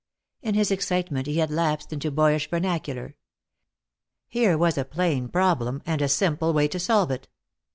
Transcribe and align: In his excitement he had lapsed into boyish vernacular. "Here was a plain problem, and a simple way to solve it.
In 0.41 0.55
his 0.55 0.71
excitement 0.71 1.27
he 1.27 1.37
had 1.37 1.51
lapsed 1.51 1.93
into 1.93 2.09
boyish 2.09 2.49
vernacular. 2.49 3.13
"Here 4.27 4.57
was 4.57 4.75
a 4.75 4.83
plain 4.83 5.29
problem, 5.29 5.83
and 5.85 6.01
a 6.01 6.09
simple 6.09 6.53
way 6.53 6.67
to 6.69 6.79
solve 6.79 7.11
it. 7.11 7.27